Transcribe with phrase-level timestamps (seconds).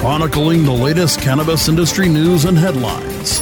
[0.00, 3.38] chronicling the latest cannabis industry news and headlines.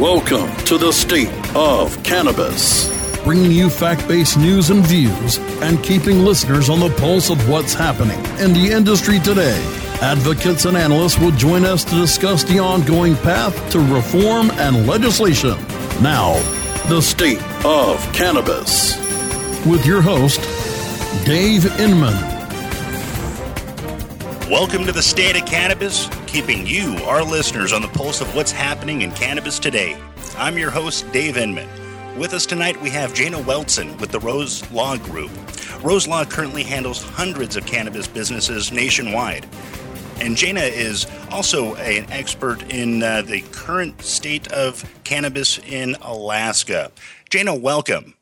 [0.00, 2.88] Welcome to the State of Cannabis,
[3.22, 7.74] bringing you fact based news and views and keeping listeners on the pulse of what's
[7.74, 9.60] happening in the industry today.
[10.00, 15.58] Advocates and analysts will join us to discuss the ongoing path to reform and legislation.
[16.00, 16.32] Now,
[16.88, 18.96] the State of Cannabis
[19.66, 20.40] with your host,
[21.26, 22.39] Dave Inman.
[24.50, 28.50] Welcome to the State of Cannabis, keeping you, our listeners, on the pulse of what's
[28.50, 29.96] happening in cannabis today.
[30.36, 31.68] I'm your host, Dave Inman.
[32.18, 35.30] With us tonight, we have Jana Weltzen with the Rose Law Group.
[35.84, 39.46] Rose Law currently handles hundreds of cannabis businesses nationwide.
[40.20, 46.90] And Jana is also an expert in uh, the current state of cannabis in Alaska.
[47.30, 48.14] Jana, welcome.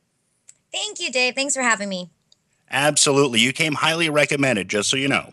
[0.72, 1.34] Thank you, Dave.
[1.34, 2.10] Thanks for having me.
[2.70, 3.40] Absolutely.
[3.40, 5.32] You came highly recommended, just so you know.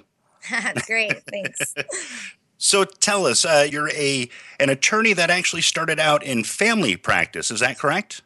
[0.85, 1.21] Great.
[1.29, 1.73] Thanks.
[2.57, 7.51] so tell us, uh, you're a an attorney that actually started out in family practice.
[7.51, 8.21] Is that correct?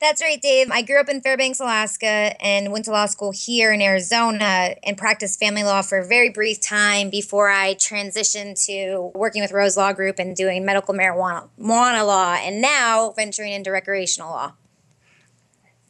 [0.00, 0.70] That's right, Dave.
[0.70, 2.06] I grew up in Fairbanks, Alaska,
[2.40, 6.28] and went to law school here in Arizona and practiced family law for a very
[6.28, 11.48] brief time before I transitioned to working with Rose Law Group and doing medical marijuana,
[11.58, 14.52] marijuana law, and now venturing into recreational law.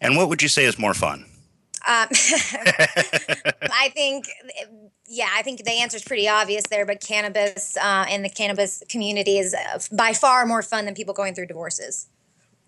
[0.01, 1.27] And what would you say is more fun?
[1.89, 2.09] Um,
[3.73, 4.27] I think,
[5.07, 6.85] yeah, I think the answer is pretty obvious there.
[6.85, 11.15] But cannabis uh, in the cannabis community is uh, by far more fun than people
[11.15, 12.09] going through divorces.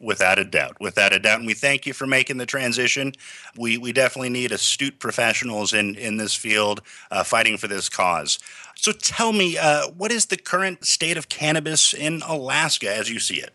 [0.02, 3.12] Without a doubt, without a doubt, and we thank you for making the transition.
[3.58, 8.38] We we definitely need astute professionals in in this field uh, fighting for this cause.
[8.77, 13.18] So tell me, uh, what is the current state of cannabis in Alaska as you
[13.18, 13.52] see it?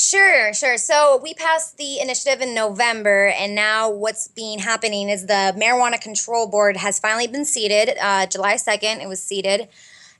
[0.00, 0.78] Sure, sure.
[0.78, 6.00] So we passed the initiative in November, and now what's being happening is the Marijuana
[6.00, 7.98] Control Board has finally been seated.
[8.00, 9.66] Uh, July second, it was seated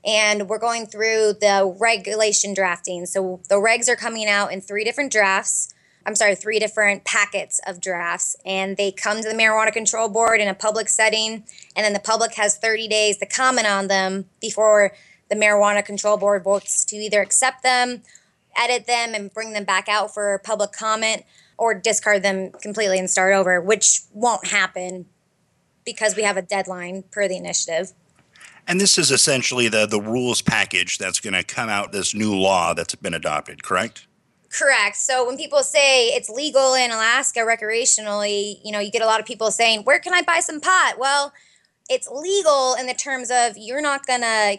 [0.04, 3.06] and we're going through the regulation drafting.
[3.06, 5.72] So the regs are coming out in three different drafts.
[6.04, 10.41] I'm sorry, three different packets of drafts, and they come to the Marijuana Control Board
[10.41, 11.44] in a public setting,
[11.76, 14.92] and then the public has 30 days to comment on them before
[15.28, 18.03] the Marijuana Control Board votes to either accept them,
[18.58, 21.24] edit them, and bring them back out for public comment,
[21.56, 25.06] or discard them completely and start over, which won't happen
[25.84, 27.92] because we have a deadline per the initiative.
[28.66, 32.36] And this is essentially the, the rules package that's going to come out this new
[32.36, 34.06] law that's been adopted, correct?
[34.50, 34.97] Correct.
[34.97, 39.20] So when people say it's legal in Alaska recreationally, you know, you get a lot
[39.20, 41.32] of people saying, "Where can I buy some pot?" Well,
[41.88, 44.58] it's legal in the terms of you're not going to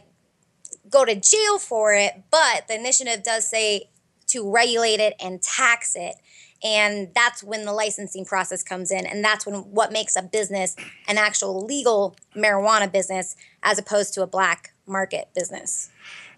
[0.90, 3.90] go to jail for it, but the initiative does say
[4.28, 6.16] to regulate it and tax it.
[6.64, 10.76] And that's when the licensing process comes in and that's when what makes a business
[11.08, 15.90] an actual legal marijuana business as opposed to a black market business.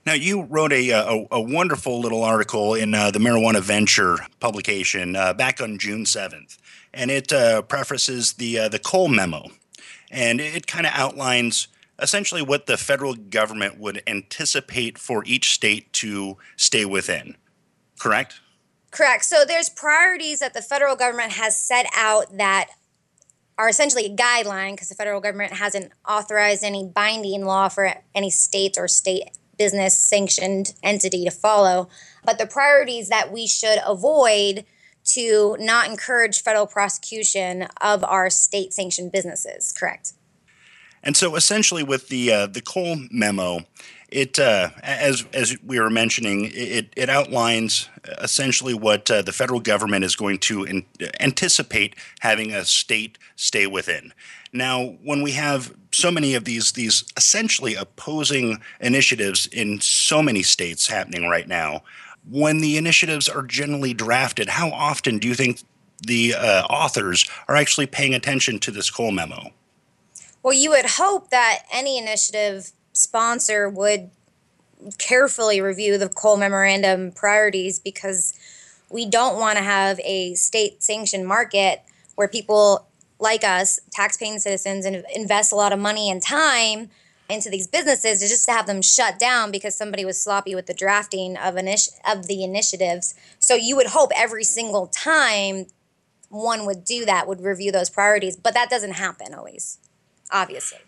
[0.06, 5.16] Now you wrote a, a, a wonderful little article in uh, the marijuana venture publication
[5.16, 6.58] uh, back on june 7th
[6.94, 9.46] and it uh, prefaces the, uh, the cole memo.
[10.10, 11.68] And it kind of outlines
[12.02, 17.38] essentially what the federal government would anticipate for each state to stay within
[18.00, 18.42] correct
[18.92, 19.24] Correct.
[19.24, 22.70] So there's priorities that the federal government has set out that
[23.58, 28.30] are essentially a guideline because the federal government hasn't authorized any binding law for any
[28.30, 31.88] state or state business sanctioned entity to follow.
[32.26, 34.66] But the priorities that we should avoid
[35.04, 39.72] to not encourage federal prosecution of our state sanctioned businesses.
[39.72, 40.14] Correct.
[41.04, 43.62] And so essentially with the uh, the Cole memo,
[44.10, 47.90] it uh, as as we were mentioning, it it outlines
[48.20, 50.86] essentially what uh, the federal government is going to in,
[51.20, 54.14] anticipate having a state stay within.
[54.54, 60.44] Now, when we have so many of these these essentially opposing initiatives in so many
[60.44, 61.84] states happening right now,
[62.30, 65.62] when the initiatives are generally drafted, how often do you think
[66.06, 69.52] the uh, authors are actually paying attention to this Cole memo?
[70.44, 74.10] Well, you would hope that any initiative sponsor would
[74.98, 78.34] carefully review the Cole Memorandum priorities because
[78.90, 81.84] we don't want to have a state sanctioned market
[82.16, 82.88] where people
[83.20, 86.90] like us, tax-paying citizens, and invest a lot of money and time
[87.30, 90.74] into these businesses just to have them shut down because somebody was sloppy with the
[90.74, 93.14] drafting of initi- of the initiatives.
[93.40, 95.68] So you would hope every single time
[96.30, 99.78] one would do that would review those priorities, but that doesn't happen always,
[100.32, 100.80] obviously.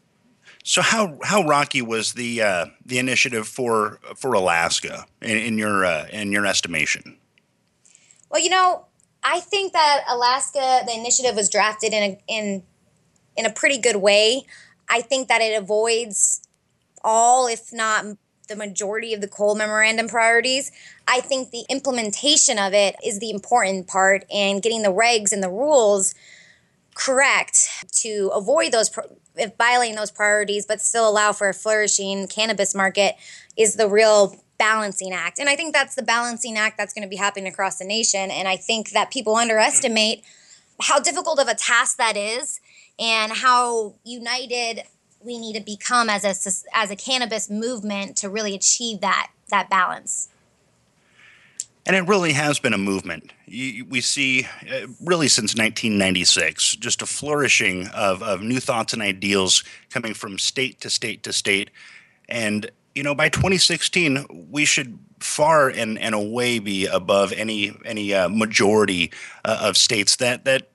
[0.63, 5.85] So how how rocky was the uh, the initiative for for Alaska in, in your
[5.85, 7.17] uh, in your estimation?
[8.29, 8.85] Well, you know,
[9.23, 12.63] I think that Alaska the initiative was drafted in a in
[13.35, 14.45] in a pretty good way.
[14.89, 16.47] I think that it avoids
[17.03, 18.05] all, if not
[18.47, 20.71] the majority of the Cole memorandum priorities.
[21.07, 25.41] I think the implementation of it is the important part and getting the regs and
[25.41, 26.13] the rules
[26.95, 28.89] correct to avoid those
[29.57, 33.15] violating those priorities but still allow for a flourishing cannabis market
[33.57, 35.39] is the real balancing act.
[35.39, 38.31] And I think that's the balancing act that's going to be happening across the nation
[38.31, 40.23] and I think that people underestimate
[40.81, 42.59] how difficult of a task that is
[42.99, 44.83] and how united
[45.23, 49.69] we need to become as a as a cannabis movement to really achieve that that
[49.69, 50.29] balance.
[51.85, 53.33] And it really has been a movement.
[53.45, 59.63] we see, uh, really since 1996, just a flourishing of, of new thoughts and ideals
[59.89, 61.69] coming from state to state to state.
[62.29, 68.13] And, you know, by 2016, we should far and, and away be above any any
[68.13, 69.11] uh, majority
[69.45, 70.69] uh, of states that that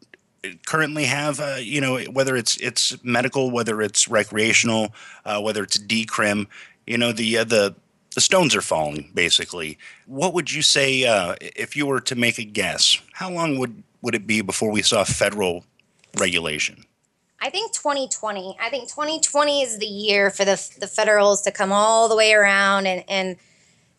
[0.66, 4.94] currently have, uh, you know, whether it's it's medical, whether it's recreational,
[5.25, 6.46] uh, whether it's decrim,
[6.87, 7.75] you know, the uh, the
[8.19, 9.09] the stones are falling.
[9.15, 13.00] Basically, what would you say uh, if you were to make a guess?
[13.12, 15.65] How long would would it be before we saw federal
[16.19, 16.85] regulation?
[17.41, 18.56] I think 2020.
[18.61, 22.32] I think 2020 is the year for the the federals to come all the way
[22.32, 23.37] around and and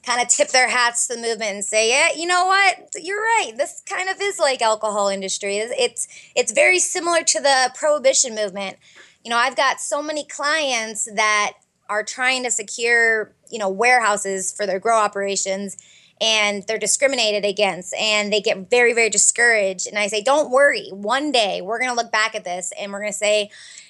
[0.06, 2.90] kind of tip their hats to the movement and say, "Yeah, you know what?
[3.02, 3.54] You're right.
[3.56, 5.60] This kind of is like alcohol industry.
[5.60, 8.80] It's it's very similar to the prohibition movement.
[9.24, 11.54] You know, I've got so many clients that
[11.90, 15.78] are trying to secure, you know, warehouses for their grow operations
[16.22, 20.90] and they're discriminated against and they get very very discouraged and I say, "Don't worry.
[20.90, 23.50] One day we're going to look back at this and we're going to say,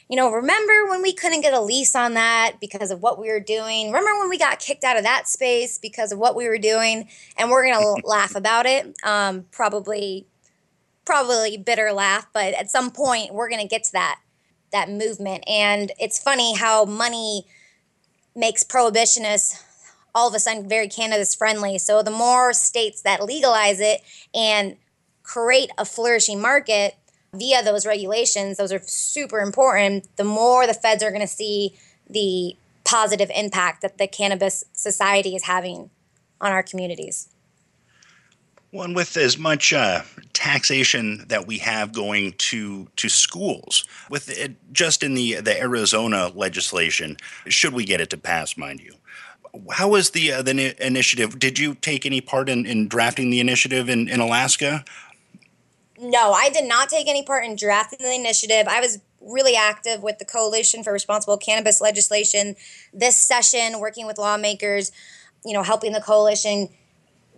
[0.09, 3.29] you know, remember when we couldn't get a lease on that because of what we
[3.29, 3.87] were doing?
[3.87, 7.07] Remember when we got kicked out of that space because of what we were doing?
[7.37, 8.95] And we're going to laugh about it.
[9.03, 10.25] Um, probably,
[11.05, 14.19] probably bitter laugh, but at some point we're going to get to that
[14.71, 15.43] that movement.
[15.47, 17.45] And it's funny how money
[18.35, 19.63] makes prohibitionists
[20.15, 21.77] all of a sudden very cannabis friendly.
[21.77, 24.01] So the more states that legalize it
[24.33, 24.77] and
[25.23, 26.95] create a flourishing market,
[27.33, 30.07] via those regulations, those are super important.
[30.17, 31.75] The more the feds are going to see
[32.09, 32.55] the
[32.85, 35.91] positive impact that the cannabis society is having
[36.41, 37.29] on our communities.
[38.71, 44.55] Well, with as much uh, taxation that we have going to to schools, with it,
[44.71, 47.17] just in the the Arizona legislation,
[47.47, 48.93] should we get it to pass, mind you,
[49.71, 51.39] how was the uh, the initiative?
[51.39, 54.85] Did you take any part in, in drafting the initiative in, in Alaska?
[55.99, 58.67] No, I did not take any part in drafting the initiative.
[58.67, 62.55] I was really active with the Coalition for Responsible Cannabis Legislation
[62.93, 64.91] this session, working with lawmakers,
[65.43, 66.69] you know, helping the coalition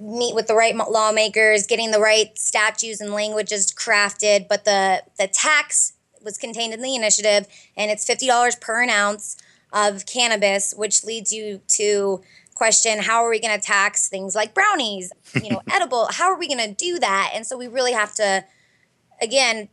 [0.02, 4.48] meet with the right lawmakers, getting the right statutes and languages crafted.
[4.48, 5.94] But the the tax
[6.24, 9.38] was contained in the initiative, and it's fifty dollars per an ounce
[9.72, 12.22] of cannabis, which leads you to
[12.56, 15.12] question how are we going to tax things like brownies
[15.42, 18.14] you know edible how are we going to do that and so we really have
[18.14, 18.44] to
[19.20, 19.68] again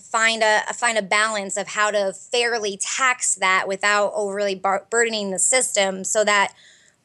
[0.00, 5.30] find a find a balance of how to fairly tax that without overly bar- burdening
[5.30, 6.52] the system so that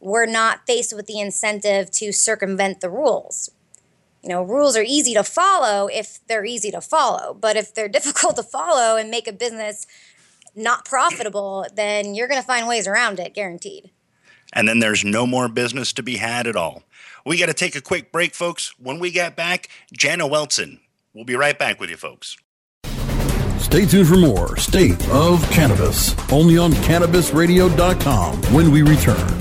[0.01, 3.49] we're not faced with the incentive to circumvent the rules
[4.21, 7.89] you know rules are easy to follow if they're easy to follow but if they're
[7.97, 9.85] difficult to follow and make a business
[10.55, 13.91] not profitable then you're going to find ways around it guaranteed
[14.53, 16.83] and then there's no more business to be had at all.
[17.25, 18.73] We got to take a quick break, folks.
[18.77, 20.79] When we get back, Jana Weltzen.
[21.13, 22.37] We'll be right back with you, folks.
[23.59, 29.40] Stay tuned for more State of Cannabis, only on CannabisRadio.com when we return.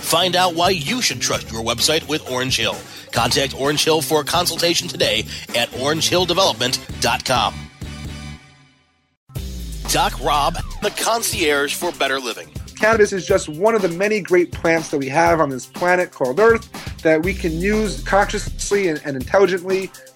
[0.00, 2.76] Find out why you should trust your website with Orange Hill.
[3.12, 5.20] Contact Orange Hill for a consultation today
[5.54, 7.54] at orangehilldevelopment.com.
[9.88, 12.48] Doc Rob, the concierge for better living.
[12.78, 16.12] Cannabis is just one of the many great plants that we have on this planet
[16.12, 16.70] called Earth
[17.02, 19.90] that we can use consciously and, and intelligently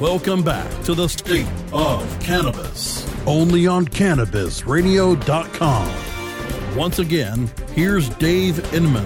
[0.00, 6.76] Welcome back to the State of Cannabis, only on CannabisRadio.com.
[6.76, 9.04] Once again, here's Dave Inman.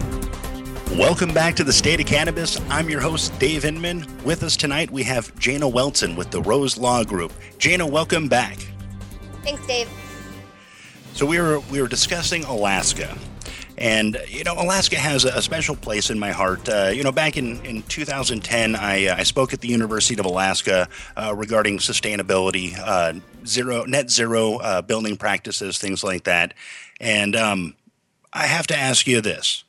[0.98, 2.60] Welcome back to the State of Cannabis.
[2.68, 4.06] I'm your host, Dave Inman.
[4.22, 7.32] With us tonight, we have Jana Weltzen with the Rose Law Group.
[7.56, 8.58] Jana, welcome back.
[9.44, 9.88] Thanks, Dave.
[11.14, 13.16] So we were we were discussing Alaska,
[13.82, 16.68] and, you know, Alaska has a, special place in my heart.
[16.68, 20.24] Uh, you know, back in, in 2010, I, uh, I spoke at the University of
[20.24, 26.54] Alaska uh, regarding sustainability, uh, zero net zero uh, building practices, things like that.
[27.00, 27.74] And um,
[28.32, 29.64] I have to ask you this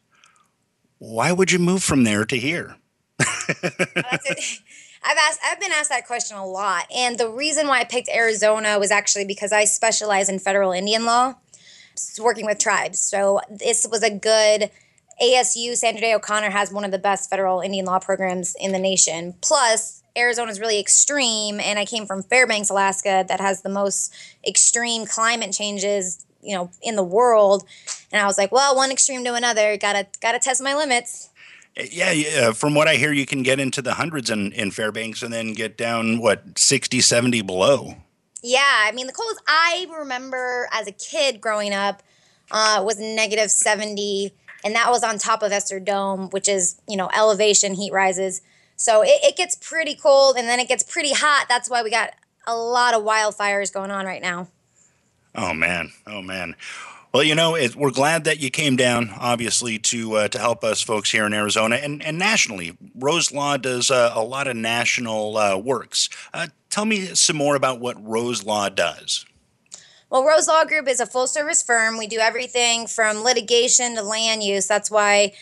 [1.00, 2.76] why would you move from there to here?
[3.20, 6.86] I've asked I've been asked that question a lot.
[6.96, 11.04] And the reason why I picked Arizona was actually because I specialize in federal Indian
[11.04, 11.34] law
[12.20, 13.00] working with tribes.
[13.00, 14.70] So this was a good
[15.22, 15.76] ASU.
[15.76, 19.36] Sandra Day O'Connor has one of the best federal Indian law programs in the nation.
[19.42, 24.14] Plus, Arizona is really extreme, and I came from Fairbanks, Alaska, that has the most
[24.46, 27.64] extreme climate changes you know in the world.
[28.12, 31.30] And I was like, well, one extreme to another, gotta gotta test my limits.
[31.76, 34.52] Eh, yeah, yeah, uh, from what I hear, you can get into the hundreds in,
[34.52, 37.96] in Fairbanks and then get down, what, 60, 70 below.
[38.44, 42.04] Yeah, I mean the coldest I remember as a kid growing up
[42.52, 44.34] uh, was negative seventy,
[44.66, 48.42] and that was on top of Ester Dome, which is you know elevation heat rises.
[48.76, 51.46] So it, it gets pretty cold, and then it gets pretty hot.
[51.48, 52.12] That's why we got
[52.46, 54.50] a lot of wildfires going on right now.
[55.36, 56.56] Oh man, oh man.
[57.14, 60.64] Well, you know, it, we're glad that you came down, obviously, to uh, to help
[60.64, 62.76] us folks here in Arizona and, and nationally.
[62.96, 66.10] Rose Law does uh, a lot of national uh, works.
[66.74, 69.28] Tell me some more about what Rose Law does.
[70.10, 72.00] Well, Rose Law Group is a full service firm.
[72.00, 74.66] We do everything from litigation to land use.
[74.66, 75.34] That's why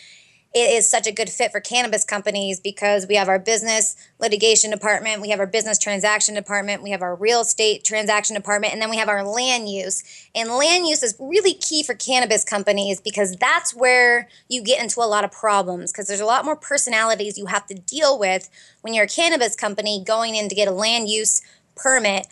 [0.54, 4.70] it is such a good fit for cannabis companies because we have our business litigation
[4.70, 8.82] department, we have our business transaction department, we have our real estate transaction department, and
[8.82, 10.04] then we have our land use.
[10.34, 15.00] And land use is really key for cannabis companies because that's where you get into
[15.00, 18.50] a lot of problems because there's a lot more personalities you have to deal with
[18.82, 21.40] when you're a cannabis company going in to get a land use
[21.76, 22.26] permit,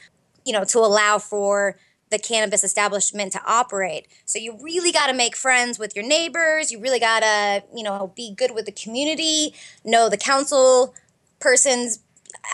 [0.45, 1.77] you know, to allow for
[2.11, 4.09] the cannabis establishment to operate.
[4.25, 6.73] So you really got to make friends with your neighbors.
[6.73, 10.95] You really got to, you know, be good with the community, know the council
[11.39, 12.01] persons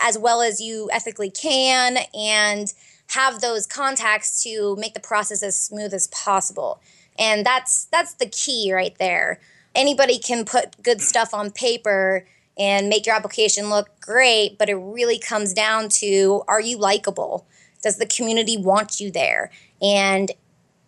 [0.01, 2.73] as well as you ethically can and
[3.11, 6.79] have those contacts to make the process as smooth as possible.
[7.17, 9.39] And that's that's the key right there.
[9.73, 12.25] Anybody can put good stuff on paper
[12.57, 17.45] and make your application look great, but it really comes down to are you likable?
[17.81, 19.51] Does the community want you there?
[19.81, 20.31] And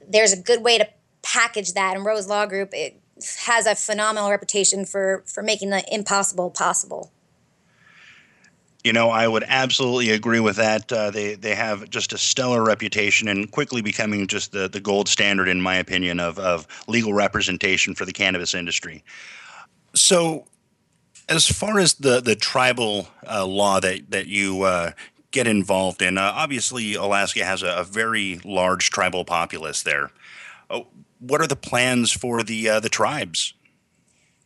[0.07, 0.87] there's a good way to
[1.21, 1.95] package that.
[1.95, 2.99] And Rose Law Group it
[3.39, 7.11] has a phenomenal reputation for for making the impossible possible.
[8.83, 10.91] You know, I would absolutely agree with that.
[10.91, 15.09] Uh, they they have just a stellar reputation and quickly becoming just the, the gold
[15.09, 19.03] standard, in my opinion, of, of legal representation for the cannabis industry.
[19.95, 20.45] So,
[21.27, 24.91] as far as the the tribal uh, law that that you uh,
[25.31, 26.17] get involved in?
[26.17, 30.11] Uh, obviously, Alaska has a, a, very large tribal populace there.
[30.69, 30.81] Uh,
[31.19, 33.53] what are the plans for the uh, the tribes?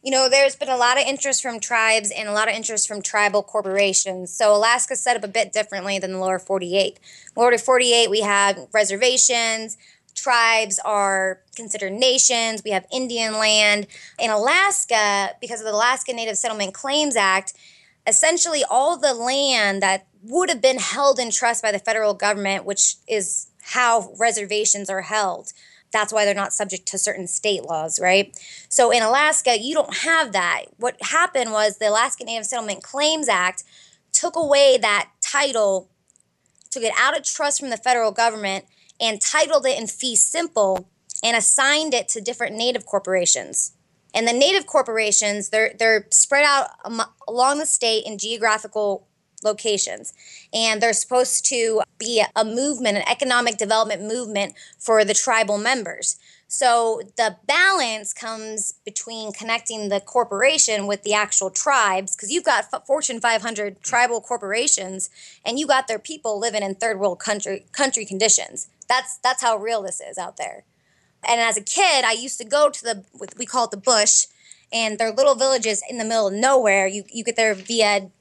[0.03, 2.89] You know, there's been a lot of interest from tribes and a lot of interest
[2.89, 4.33] from tribal corporations.
[4.33, 6.99] So Alaska's set up a bit differently than the lower 48.
[7.37, 9.77] Lower 48, we have reservations.
[10.13, 12.63] Tribes are considered nations.
[12.65, 13.87] We have Indian land.
[14.19, 17.53] In Alaska, because of the Alaska Native Settlement Claims Act,
[18.05, 22.65] essentially all the land that would have been held in trust by the federal government,
[22.65, 25.51] which is how reservations are held.
[25.91, 28.35] That's why they're not subject to certain state laws, right?
[28.67, 30.63] So in Alaska, you don't have that.
[30.77, 33.63] What happened was the Alaska Native Settlement Claims Act
[34.11, 35.89] took away that title,
[36.71, 38.65] took it out of trust from the federal government,
[38.99, 40.89] and titled it in fee simple
[41.23, 43.73] and assigned it to different native corporations.
[44.15, 46.69] And the native corporations, they're, they're spread out
[47.27, 49.07] along the state in geographical
[49.43, 50.13] locations.
[50.53, 56.17] And they're supposed to be a movement, an economic development movement for the tribal members.
[56.53, 62.85] So the balance comes between connecting the corporation with the actual tribes, because you've got
[62.85, 65.09] Fortune 500 tribal corporations,
[65.43, 68.67] and you got their people living in third world country country conditions.
[68.87, 70.63] That's that's how real this is out there.
[71.27, 73.03] And as a kid, I used to go to the
[73.35, 74.27] we call it the bush,
[74.71, 76.85] and they're little villages in the middle of nowhere.
[76.85, 78.11] You you get there via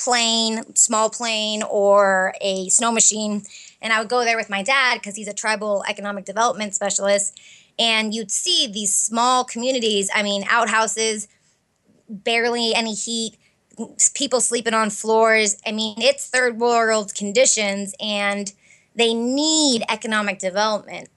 [0.00, 3.42] plane, small plane, or a snow machine.
[3.80, 7.38] And I would go there with my dad because he's a tribal economic development specialist.
[7.78, 11.28] And you'd see these small communities, I mean, outhouses,
[12.08, 13.36] barely any heat,
[14.14, 15.56] people sleeping on floors.
[15.66, 18.52] I mean, it's third world conditions, and
[18.94, 21.08] they need economic development.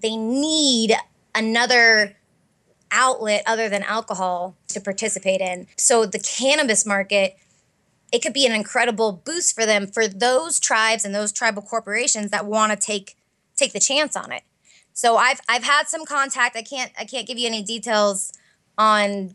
[0.00, 0.94] They need
[1.34, 2.16] another
[2.90, 5.66] outlet other than alcohol to participate in.
[5.76, 7.36] So the cannabis market
[8.12, 12.30] it could be an incredible boost for them for those tribes and those tribal corporations
[12.30, 13.16] that want to take
[13.56, 14.42] take the chance on it.
[14.92, 16.56] So I've I've had some contact.
[16.56, 18.32] I can't I can't give you any details
[18.76, 19.34] on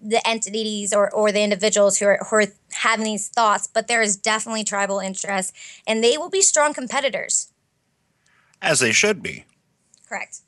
[0.00, 4.00] the entities or, or the individuals who are, who are having these thoughts, but there
[4.00, 5.52] is definitely tribal interest,
[5.86, 7.52] and they will be strong competitors.
[8.62, 9.44] As they should be.
[10.08, 10.38] Correct.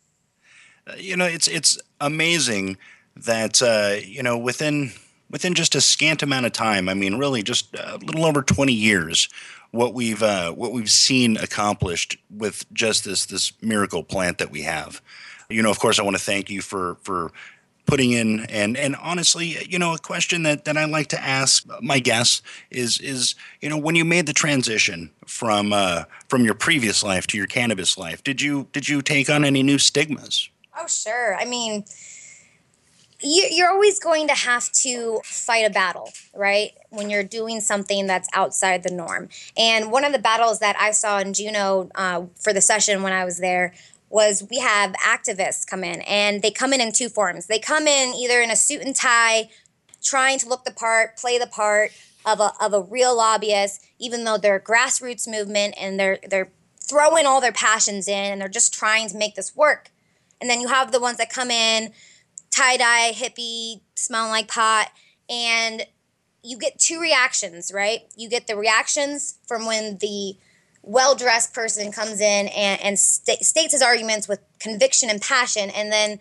[0.86, 2.76] Uh, you know, it's it's amazing
[3.16, 4.92] that uh, you know within
[5.30, 6.88] within just a scant amount of time.
[6.88, 9.28] I mean, really, just a little over 20 years,
[9.70, 14.62] what we've uh, what we've seen accomplished with just this this miracle plant that we
[14.62, 15.00] have.
[15.48, 17.32] You know, of course, I want to thank you for for
[17.86, 21.66] putting in and and honestly you know a question that that I like to ask
[21.82, 26.54] my guests is is you know when you made the transition from uh, from your
[26.54, 30.48] previous life to your cannabis life did you did you take on any new stigmas
[30.78, 31.84] oh sure i mean
[33.22, 36.72] you, are always going to have to fight a battle, right?
[36.90, 39.28] When you're doing something that's outside the norm.
[39.56, 43.12] And one of the battles that I saw in Juneau uh, for the session when
[43.12, 43.74] I was there
[44.08, 47.46] was we have activists come in, and they come in in two forms.
[47.46, 49.48] They come in either in a suit and tie,
[50.02, 51.92] trying to look the part, play the part
[52.26, 57.24] of a, of a real lobbyist, even though they're grassroots movement and they're they're throwing
[57.24, 59.90] all their passions in and they're just trying to make this work.
[60.40, 61.92] And then you have the ones that come in
[62.50, 64.90] tie dye, hippie, smelling like pot.
[65.28, 65.86] And
[66.42, 68.00] you get two reactions, right?
[68.16, 70.36] You get the reactions from when the
[70.82, 75.70] well dressed person comes in and, and st- states his arguments with conviction and passion.
[75.70, 76.18] And then,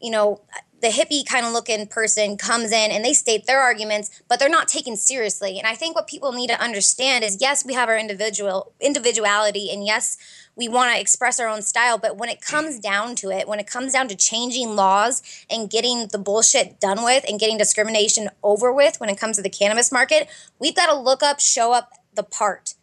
[0.00, 0.40] you know,
[0.86, 4.48] the hippie kind of looking person comes in and they state their arguments, but they're
[4.48, 5.58] not taken seriously.
[5.58, 9.68] And I think what people need to understand is yes, we have our individual individuality,
[9.72, 10.16] and yes,
[10.54, 11.98] we want to express our own style.
[11.98, 15.68] But when it comes down to it, when it comes down to changing laws and
[15.68, 19.50] getting the bullshit done with and getting discrimination over with when it comes to the
[19.50, 20.28] cannabis market,
[20.60, 22.74] we've got to look up, show up the part.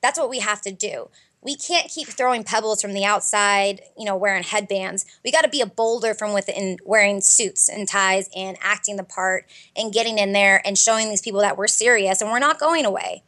[0.00, 1.10] That's what we have to do.
[1.42, 5.06] We can't keep throwing pebbles from the outside, you know, wearing headbands.
[5.24, 9.04] We got to be a boulder from within, wearing suits and ties and acting the
[9.04, 9.46] part
[9.76, 12.84] and getting in there and showing these people that we're serious and we're not going
[12.84, 13.22] away.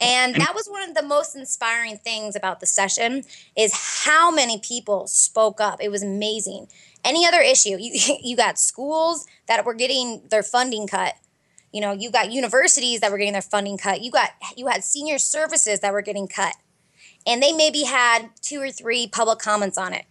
[0.00, 3.22] And that was one of the most inspiring things about the session
[3.54, 5.82] is how many people spoke up.
[5.82, 6.68] It was amazing.
[7.04, 11.14] Any other issue, you you got schools that were getting their funding cut.
[11.72, 14.00] You know, you got universities that were getting their funding cut.
[14.00, 16.54] You got you had senior services that were getting cut.
[17.26, 20.06] And they maybe had two or three public comments on it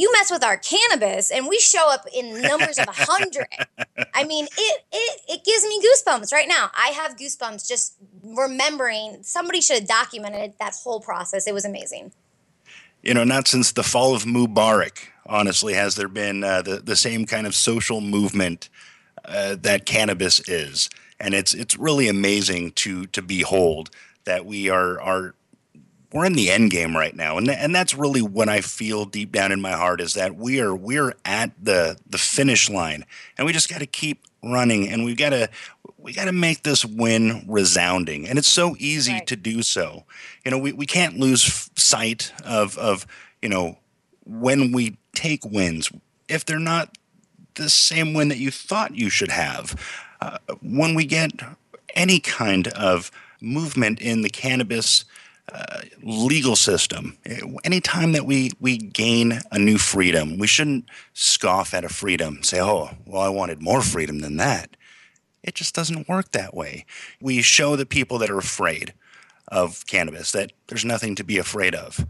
[0.00, 3.46] you mess with our cannabis and we show up in numbers of a hundred.
[4.14, 6.70] I mean, it it it gives me goosebumps right now.
[6.74, 11.46] I have goosebumps just remembering somebody should have documented that whole process.
[11.46, 12.12] It was amazing.
[13.02, 16.96] You know, not since the fall of Mubarak, honestly, has there been uh, the the
[16.96, 18.68] same kind of social movement
[19.24, 23.90] uh, that cannabis is, and it's it's really amazing to to behold
[24.24, 25.34] that we are are
[26.12, 29.30] we're in the end game right now, and and that's really what I feel deep
[29.30, 33.04] down in my heart is that we are we're at the the finish line,
[33.38, 35.48] and we just got to keep running, and we got to
[35.98, 39.26] we got to make this win resounding, and it's so easy right.
[39.26, 40.04] to do so.
[40.44, 43.06] You know, we, we can't lose sight of of
[43.40, 43.78] you know
[44.24, 45.90] when we take wins
[46.28, 46.96] if they're not
[47.54, 49.78] the same win that you thought you should have.
[50.20, 51.30] Uh, when we get
[51.94, 55.04] any kind of movement in the cannabis
[56.02, 57.18] legal system.
[57.64, 62.60] Anytime that we, we gain a new freedom, we shouldn't scoff at a freedom, say,
[62.60, 64.76] oh, well, I wanted more freedom than that.
[65.42, 66.84] It just doesn't work that way.
[67.20, 68.94] We show the people that are afraid
[69.48, 71.98] of cannabis that there's nothing to be afraid of.
[71.98, 72.08] And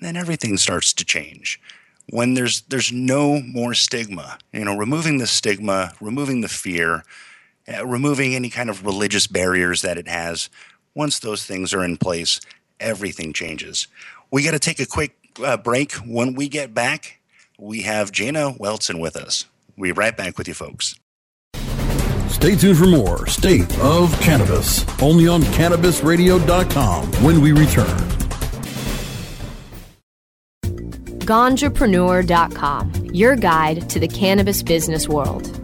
[0.00, 1.60] then everything starts to change.
[2.10, 7.02] When there's there's no more stigma, you know, removing the stigma, removing the fear,
[7.72, 10.50] uh, removing any kind of religious barriers that it has.
[10.94, 12.40] Once those things are in place,
[12.78, 13.88] everything changes.
[14.30, 15.92] We got to take a quick uh, break.
[15.92, 17.20] When we get back,
[17.58, 19.46] we have Jana Weltzen with us.
[19.76, 20.94] We'll be right back with you, folks.
[22.28, 27.98] Stay tuned for more State of Cannabis, only on CannabisRadio.com when we return.
[31.24, 35.63] Ganjapreneur.com, your guide to the cannabis business world.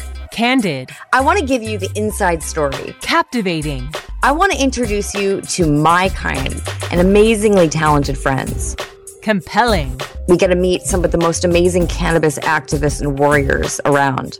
[0.31, 0.91] Candid.
[1.11, 2.95] I want to give you the inside story.
[3.01, 3.93] Captivating.
[4.23, 8.77] I want to introduce you to my kind and amazingly talented friends.
[9.21, 9.99] Compelling.
[10.29, 14.39] We get to meet some of the most amazing cannabis activists and warriors around.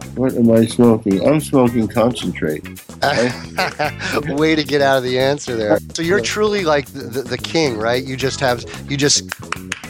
[0.21, 1.27] What am I smoking?
[1.27, 2.63] I'm smoking concentrate.
[4.27, 5.79] Way to get out of the answer there.
[5.95, 8.03] So you're truly like the, the, the, king, right?
[8.03, 9.31] You just have you just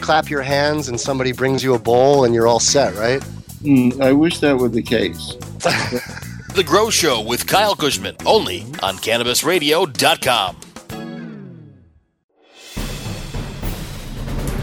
[0.00, 3.20] clap your hands and somebody brings you a bowl and you're all set, right?
[3.60, 5.34] Mm, I wish that were the case.
[6.54, 10.56] the Grow Show with Kyle Kushman, only on CannabisRadio.com.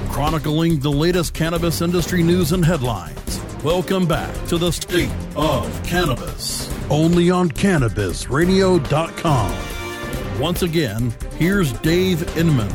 [0.09, 3.28] Chronicling the latest cannabis industry news and headlines.
[3.63, 10.39] Welcome back to the State of Cannabis, only on CannabisRadio.com.
[10.39, 12.69] Once again, here's Dave Inman.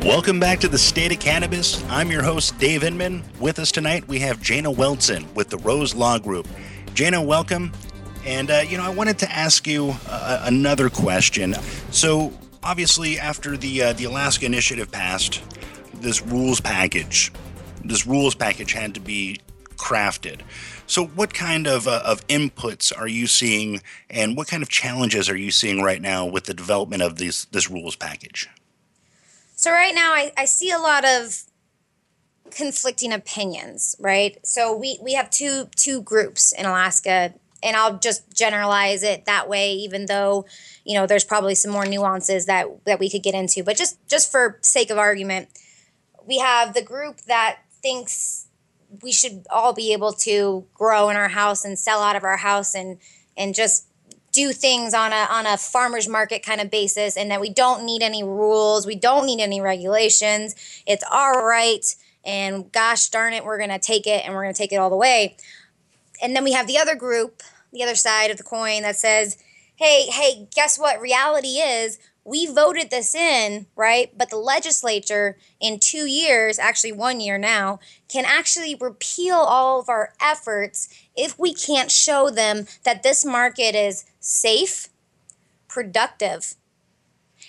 [0.00, 1.84] Welcome back to the State of Cannabis.
[1.88, 3.22] I'm your host, Dave Inman.
[3.38, 6.48] With us tonight, we have Jana Weltzen with the Rose Law Group.
[6.94, 7.70] Jana, welcome.
[8.26, 11.54] And, uh, you know, I wanted to ask you uh, another question.
[11.92, 12.32] So,
[12.64, 15.40] obviously, after the, uh, the Alaska Initiative passed,
[16.00, 17.30] this rules package
[17.84, 19.40] this rules package had to be
[19.82, 20.42] crafted.
[20.86, 25.28] So, what kind of, uh, of inputs are you seeing, and what kind of challenges
[25.28, 28.48] are you seeing right now with the development of this this rules package?
[29.56, 31.42] So, right now, I, I see a lot of
[32.50, 33.96] conflicting opinions.
[33.98, 34.38] Right.
[34.46, 39.48] So, we we have two two groups in Alaska, and I'll just generalize it that
[39.48, 40.46] way, even though
[40.84, 43.64] you know there's probably some more nuances that that we could get into.
[43.64, 45.48] But just just for sake of argument,
[46.24, 48.46] we have the group that thinks
[49.00, 52.36] we should all be able to grow in our house and sell out of our
[52.36, 52.98] house and
[53.36, 53.86] and just
[54.32, 57.84] do things on a on a farmers market kind of basis and that we don't
[57.84, 60.54] need any rules we don't need any regulations.
[60.86, 61.84] It's our right
[62.24, 64.76] and gosh darn it we're going to take it and we're going to take it
[64.76, 65.36] all the way.
[66.20, 69.38] And then we have the other group the other side of the coin that says
[69.76, 74.16] hey hey guess what reality is we voted this in, right?
[74.16, 79.88] But the legislature in two years, actually one year now, can actually repeal all of
[79.88, 84.88] our efforts if we can't show them that this market is safe,
[85.68, 86.54] productive,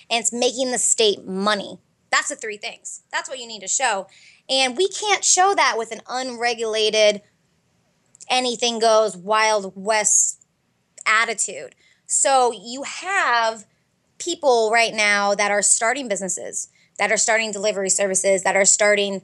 [0.10, 1.78] and it's making the state money.
[2.12, 3.02] That's the three things.
[3.12, 4.08] That's what you need to show.
[4.50, 7.22] And we can't show that with an unregulated,
[8.30, 10.44] anything goes, Wild West
[11.06, 11.76] attitude.
[12.06, 13.66] So you have
[14.24, 19.22] people right now that are starting businesses, that are starting delivery services, that are starting,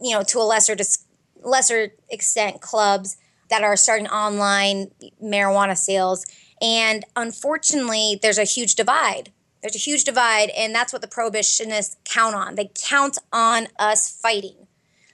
[0.00, 1.04] you know, to a lesser dis-
[1.42, 3.16] lesser extent clubs
[3.48, 4.90] that are starting online
[5.22, 6.26] marijuana sales.
[6.60, 9.32] And unfortunately, there's a huge divide.
[9.62, 12.54] There's a huge divide, and that's what the prohibitionists count on.
[12.54, 14.66] They count on us fighting.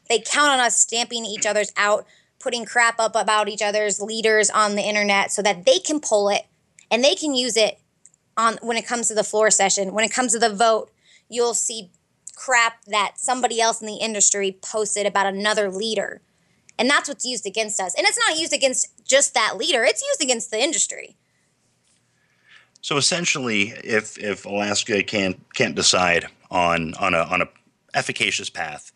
[0.09, 2.07] They count on us stamping each other's out,
[2.39, 6.29] putting crap up about each other's leaders on the internet so that they can pull
[6.29, 6.43] it
[6.91, 7.81] and they can use it
[8.37, 10.91] on when it comes to the floor session, when it comes to the vote,
[11.29, 11.91] you'll see
[12.35, 16.21] crap that somebody else in the industry posted about another leader.
[16.79, 17.95] And that's what's used against us.
[17.97, 21.17] And it's not used against just that leader, it's used against the industry.
[22.83, 27.49] So essentially, if if Alaska can't can't decide on on a on a
[27.95, 28.93] efficacious path,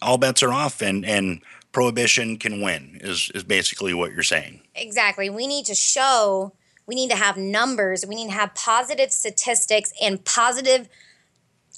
[0.00, 1.40] all bets are off, and and
[1.72, 3.00] prohibition can win.
[3.02, 4.60] Is is basically what you're saying.
[4.76, 5.28] Exactly.
[5.28, 6.52] We need to show.
[6.86, 8.04] We need to have numbers.
[8.06, 10.88] We need to have positive statistics and positive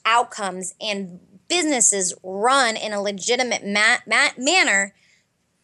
[0.05, 4.95] outcomes and businesses run in a legitimate ma- ma- manner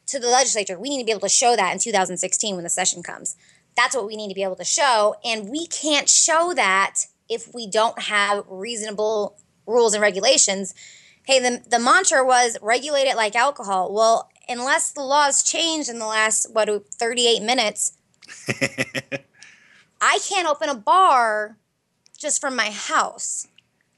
[0.07, 0.79] to the legislature.
[0.79, 3.37] We need to be able to show that in 2016 when the session comes.
[3.77, 5.15] That's what we need to be able to show.
[5.25, 10.75] And we can't show that if we don't have reasonable rules and regulations.
[11.25, 13.95] Hey, the, the mantra was regulate it like alcohol.
[13.95, 17.97] Well, unless the laws changed in the last, what, 38 minutes,
[20.01, 21.57] I can't open a bar
[22.17, 23.47] just from my house.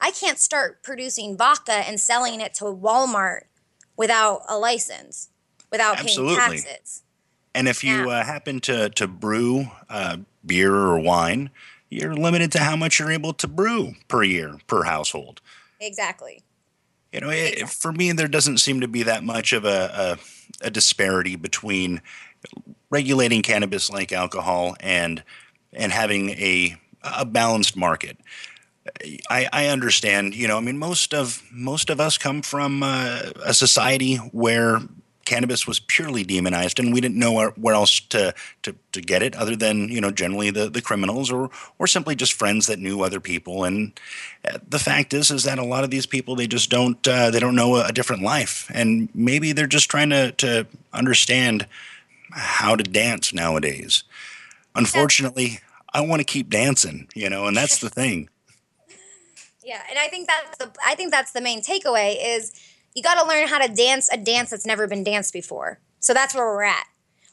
[0.00, 3.42] I can't start producing vodka and selling it to Walmart
[3.96, 5.30] without a license,
[5.70, 6.36] without Absolutely.
[6.36, 7.02] paying taxes.
[7.54, 8.20] And if you yeah.
[8.20, 11.50] uh, happen to to brew uh, beer or wine,
[11.90, 15.40] you're limited to how much you're able to brew per year per household.
[15.78, 16.42] Exactly.
[17.12, 20.18] You know, it, for me, there doesn't seem to be that much of a,
[20.62, 22.00] a, a disparity between
[22.88, 25.22] regulating cannabis like alcohol and
[25.72, 28.16] and having a a balanced market.
[29.30, 30.34] I, I understand.
[30.34, 34.80] You know, I mean, most of most of us come from uh, a society where
[35.24, 39.34] cannabis was purely demonized, and we didn't know where, else to, to, to get it
[39.36, 43.02] other than you know generally the, the criminals or or simply just friends that knew
[43.02, 43.64] other people.
[43.64, 43.98] And
[44.48, 47.30] uh, the fact is, is that a lot of these people they just don't uh,
[47.30, 51.66] they don't know a different life, and maybe they're just trying to to understand
[52.32, 54.04] how to dance nowadays.
[54.74, 55.60] Unfortunately,
[55.92, 58.28] I want to keep dancing, you know, and that's the thing.
[59.64, 62.52] Yeah, and I think that's the I think that's the main takeaway is
[62.94, 65.78] you got to learn how to dance a dance that's never been danced before.
[66.00, 66.86] So that's where we're at.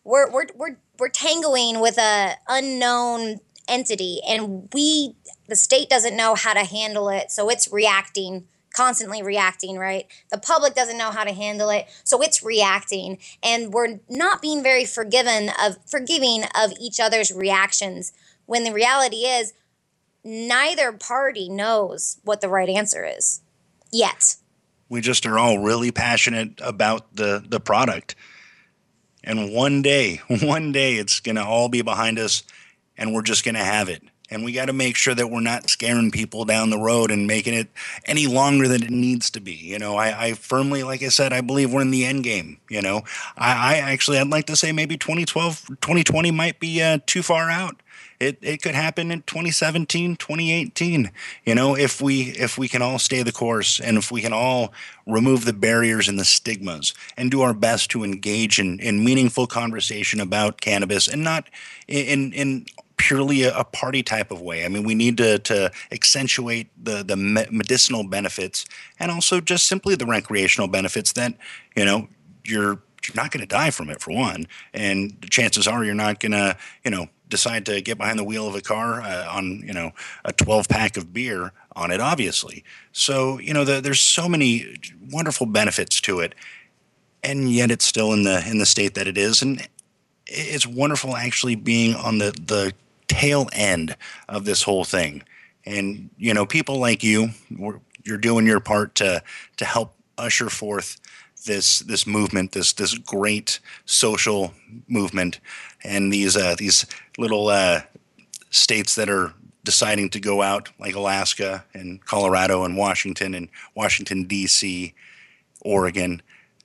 [0.04, 5.16] We're we're we're we're tangoing with a unknown entity and we
[5.48, 8.46] the state doesn't know how to handle it, so it's reacting
[8.80, 10.08] constantly reacting, right?
[10.32, 14.64] The public doesn't know how to handle it, so it's reacting and we're not being
[14.64, 18.14] very forgiven of forgiving of each other's reactions
[18.46, 19.52] when the reality is
[20.24, 23.42] neither party knows what the right answer is
[23.92, 24.38] yet.
[24.88, 28.16] We just are all really passionate about the the product.
[29.26, 32.44] And one day, one day it's going to all be behind us
[32.98, 34.04] and we're just going to have it.
[34.30, 37.28] And we got to make sure that we're not scaring people down the road and
[37.28, 37.70] making it
[38.06, 39.54] any longer than it needs to be.
[39.54, 42.58] You know, I, I firmly, like I said, I believe we're in the end game.
[42.70, 43.04] You know,
[43.38, 47.50] I, I actually, I'd like to say maybe 2012, 2020 might be uh, too far
[47.50, 47.82] out
[48.20, 51.12] it, it could happen in 2017 2018
[51.46, 54.34] you know if we if we can all stay the course and if we can
[54.34, 54.74] all
[55.08, 59.48] remove the barriers and the stigmas and do our best to engage in, in meaningful
[59.48, 61.50] conversation about cannabis and not
[61.88, 62.66] in in
[63.00, 64.64] purely a, a party type of way.
[64.64, 68.66] I mean, we need to, to accentuate the, the medicinal benefits
[69.00, 71.34] and also just simply the recreational benefits that,
[71.76, 72.08] you know,
[72.46, 76.20] you're you're not going to die from it for one, and chances are you're not
[76.20, 79.62] going to, you know, decide to get behind the wheel of a car uh, on
[79.66, 79.92] you know
[80.26, 84.76] a 12 pack of beer on it obviously so you know the, there's so many
[85.12, 86.34] wonderful benefits to it
[87.24, 89.68] and yet it's still in the in the state that it is and
[90.26, 92.74] it's wonderful actually being on the the
[93.10, 93.98] tail end
[94.30, 95.24] of this whole thing
[95.66, 97.30] and you know people like you
[98.04, 99.22] you're doing your part to
[99.58, 101.00] to help usher forth
[101.46, 104.54] this this movement, this this great social
[104.88, 105.40] movement,
[105.84, 106.86] and these uh, these
[107.18, 107.82] little uh,
[108.50, 114.24] states that are deciding to go out, like Alaska and Colorado and Washington and Washington
[114.24, 114.94] D.C.,
[115.62, 116.22] Oregon,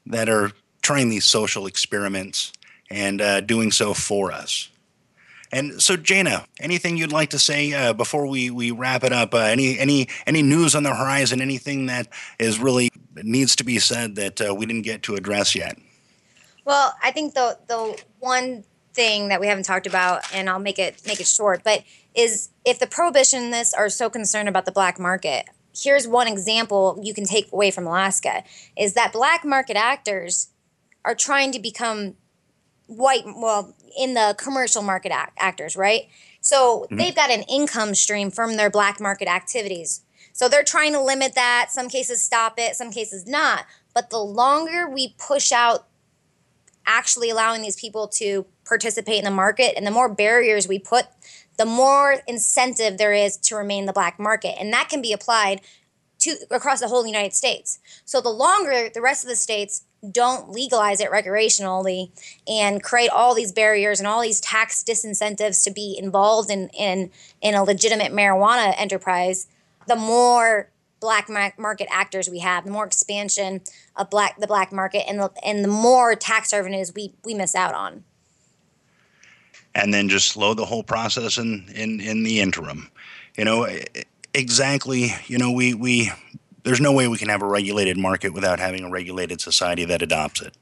[0.07, 0.53] that are
[0.83, 2.53] trying these social experiments
[2.91, 4.71] and uh, doing so for us.
[5.55, 9.33] And so, Jana, anything you'd like to say uh, before we, we wrap it up?
[9.33, 11.41] Uh, any any any news on the horizon?
[11.41, 12.09] Anything that
[12.41, 12.91] is really
[13.23, 15.79] needs to be said that uh, we didn't get to address yet?
[16.65, 18.65] Well, I think the the one
[18.95, 21.85] thing that we haven't talked about, and I'll make it make it short, but
[22.17, 27.15] is if the prohibitionists are so concerned about the black market, here's one example you
[27.15, 28.43] can take away from Alaska:
[28.77, 30.49] is that black market actors
[31.05, 32.17] are trying to become
[32.87, 36.09] white, well, in the commercial market act- actors, right?
[36.41, 36.97] So mm-hmm.
[36.97, 40.03] they've got an income stream from their black market activities.
[40.33, 41.69] So they're trying to limit that.
[41.71, 43.67] Some cases stop it, some cases not.
[43.95, 45.87] But the longer we push out
[46.87, 51.07] actually allowing these people to participate in the market and the more barriers we put
[51.57, 55.13] the more incentive there is to remain in the black market and that can be
[55.13, 55.61] applied
[56.25, 60.51] to across the whole united states so the longer the rest of the states don't
[60.51, 62.11] legalize it recreationally
[62.47, 67.11] and create all these barriers and all these tax disincentives to be involved in in,
[67.41, 69.47] in a legitimate marijuana enterprise
[69.87, 70.71] the more
[71.05, 73.61] black market actors we have, the more expansion
[73.97, 77.55] of black the black market, and the and the more tax revenues we we miss
[77.55, 78.05] out on.
[79.75, 82.91] And then just slow the whole process in in in the interim.
[83.37, 83.69] You know
[84.35, 85.15] exactly.
[85.27, 86.11] You know we we
[86.65, 90.03] there's no way we can have a regulated market without having a regulated society that
[90.03, 90.57] adopts it.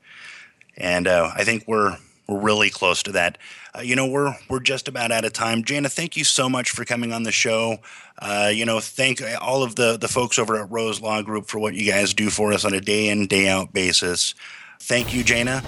[0.77, 1.97] And uh, I think we're
[2.29, 3.39] we're really close to that.
[3.75, 5.65] Uh, you know, we're we're just about out of time.
[5.65, 7.79] Jana, thank you so much for coming on the show.
[8.19, 11.59] Uh, you know, thank all of the the folks over at Rose Law Group for
[11.59, 14.35] what you guys do for us on a day in day out basis.
[14.83, 15.63] Thank you, Jana.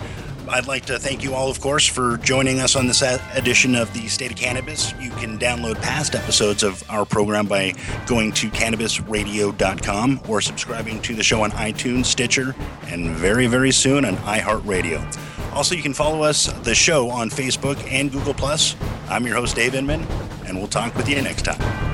[0.48, 3.00] I'd like to thank you all, of course, for joining us on this
[3.34, 4.92] edition of the State of Cannabis.
[5.00, 7.74] You can download past episodes of our program by
[8.06, 12.56] going to cannabisradio.com or subscribing to the show on iTunes, Stitcher,
[12.88, 15.00] and very, very soon on iHeartRadio.
[15.54, 18.34] Also, you can follow us, the show, on Facebook and Google.
[19.08, 20.02] I'm your host, Dave Inman,
[20.46, 21.93] and we'll talk with you next time.